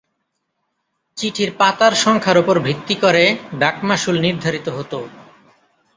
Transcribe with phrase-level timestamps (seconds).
[1.17, 3.23] চিঠির পাতার সংখ্যার ওপর ভিত্তি করে
[3.59, 4.93] ডাক মাশুল নির্ধারিত হত।